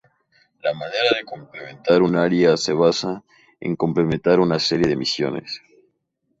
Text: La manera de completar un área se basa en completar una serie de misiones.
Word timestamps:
La 0.67 0.71
manera 0.77 1.11
de 1.15 1.23
completar 1.23 2.01
un 2.01 2.15
área 2.15 2.57
se 2.57 2.73
basa 2.73 3.23
en 3.59 3.75
completar 3.75 4.39
una 4.39 4.57
serie 4.57 4.87
de 4.87 4.95
misiones. 4.95 5.61